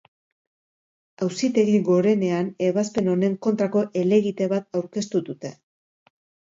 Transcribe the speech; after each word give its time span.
Auzitegi 1.25 1.75
Gorenean 1.91 2.49
ebazpen 2.71 3.13
honen 3.15 3.39
kontrako 3.49 3.87
helegite 4.05 4.53
bat 4.57 4.83
aurkeztu 4.83 5.27
dute. 5.31 5.59